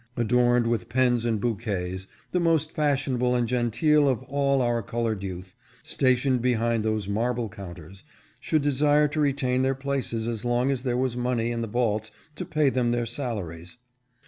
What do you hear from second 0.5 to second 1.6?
adorned with pens and